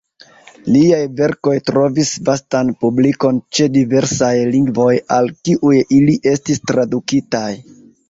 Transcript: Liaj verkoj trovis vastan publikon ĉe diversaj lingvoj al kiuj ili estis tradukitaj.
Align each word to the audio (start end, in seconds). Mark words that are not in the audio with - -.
Liaj 0.75 1.01
verkoj 1.19 1.53
trovis 1.71 2.13
vastan 2.31 2.73
publikon 2.85 3.39
ĉe 3.59 3.69
diversaj 3.77 4.33
lingvoj 4.59 4.91
al 5.21 5.33
kiuj 5.45 5.79
ili 6.03 6.21
estis 6.37 6.69
tradukitaj. 6.69 7.49